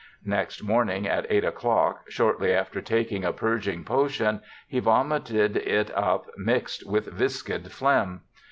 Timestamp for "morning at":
0.63-1.27